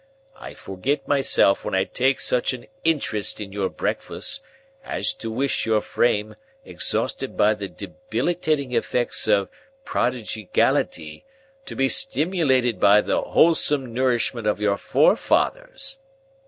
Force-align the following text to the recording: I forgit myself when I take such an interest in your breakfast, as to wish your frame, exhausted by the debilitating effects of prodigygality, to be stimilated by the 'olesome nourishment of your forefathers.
I 0.39 0.55
forgit 0.55 1.07
myself 1.07 1.63
when 1.63 1.75
I 1.75 1.83
take 1.83 2.19
such 2.19 2.53
an 2.53 2.65
interest 2.83 3.39
in 3.39 3.51
your 3.51 3.69
breakfast, 3.69 4.41
as 4.83 5.13
to 5.13 5.29
wish 5.29 5.67
your 5.67 5.79
frame, 5.79 6.37
exhausted 6.65 7.37
by 7.37 7.53
the 7.53 7.67
debilitating 7.67 8.71
effects 8.71 9.27
of 9.27 9.47
prodigygality, 9.85 11.23
to 11.67 11.75
be 11.75 11.87
stimilated 11.87 12.79
by 12.79 13.01
the 13.01 13.21
'olesome 13.21 13.93
nourishment 13.93 14.47
of 14.47 14.59
your 14.59 14.77
forefathers. 14.79 15.99